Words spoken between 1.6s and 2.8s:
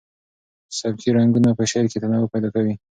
شعر کې تنوع پیدا کوي.